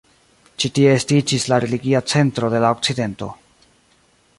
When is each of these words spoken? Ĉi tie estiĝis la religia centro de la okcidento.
Ĉi 0.63 0.71
tie 0.77 0.95
estiĝis 1.01 1.45
la 1.53 1.61
religia 1.67 2.03
centro 2.15 2.53
de 2.55 2.63
la 2.67 2.73
okcidento. 2.79 3.33